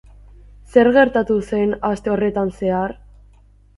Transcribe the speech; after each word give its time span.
Zer 0.75 0.87
gertatu 0.95 1.37
zen 1.49 1.77
aste 1.93 2.13
horretan 2.15 2.53
zehar? 2.59 2.97